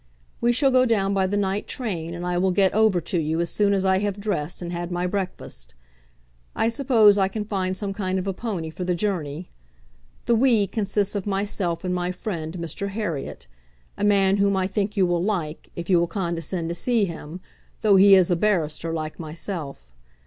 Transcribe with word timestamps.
We 0.41 0.51
shall 0.51 0.71
go 0.71 0.87
down 0.87 1.13
by 1.13 1.27
the 1.27 1.37
night 1.37 1.67
train, 1.67 2.15
and 2.15 2.25
I 2.25 2.35
will 2.39 2.49
get 2.49 2.73
over 2.73 2.99
to 3.01 3.19
you 3.21 3.39
as 3.39 3.51
soon 3.51 3.71
as 3.71 3.85
I 3.85 3.99
have 3.99 4.19
dressed 4.19 4.59
and 4.59 4.71
had 4.73 4.91
my 4.91 5.05
breakfast. 5.05 5.75
I 6.55 6.69
suppose 6.69 7.19
I 7.19 7.27
can 7.27 7.45
find 7.45 7.77
some 7.77 7.93
kind 7.93 8.17
of 8.17 8.25
a 8.25 8.33
pony 8.33 8.71
for 8.71 8.83
the 8.83 8.95
journey. 8.95 9.51
The 10.25 10.33
'we' 10.33 10.65
consists 10.65 11.13
of 11.13 11.27
myself 11.27 11.83
and 11.83 11.93
my 11.93 12.11
friend, 12.11 12.53
Mr. 12.57 12.89
Herriot, 12.89 13.45
a 13.95 14.03
man 14.03 14.37
whom 14.37 14.57
I 14.57 14.65
think 14.65 14.97
you 14.97 15.05
will 15.05 15.23
like, 15.23 15.69
if 15.75 15.87
you 15.87 15.99
will 15.99 16.07
condescend 16.07 16.69
to 16.69 16.73
see 16.73 17.05
him, 17.05 17.39
though 17.83 17.97
he 17.97 18.15
is 18.15 18.31
a 18.31 18.35
barrister 18.35 18.91
like 18.91 19.19
myself. 19.19 19.93